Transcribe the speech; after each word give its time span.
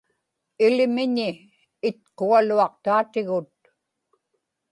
ilimiñi 0.65 1.29
itqugaluaqtaatigut 1.89 3.51